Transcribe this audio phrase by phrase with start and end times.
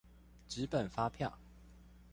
[0.49, 1.31] 紙本發票